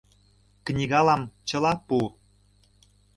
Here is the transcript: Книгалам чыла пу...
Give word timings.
Книгалам 0.65 1.21
чыла 1.49 1.73
пу... 1.87 1.97